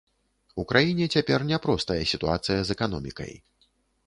[0.61, 3.31] У краіне цяпер няпростая сітуацыя з эканомікай.